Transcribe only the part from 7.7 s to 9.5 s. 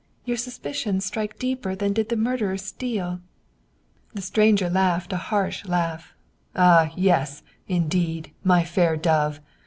indeed, my fair dove